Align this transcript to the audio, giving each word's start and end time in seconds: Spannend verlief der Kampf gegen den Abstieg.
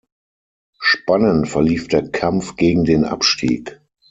Spannend 0.79 1.47
verlief 1.47 1.87
der 1.87 2.09
Kampf 2.09 2.55
gegen 2.55 2.85
den 2.85 3.05
Abstieg. 3.05 3.79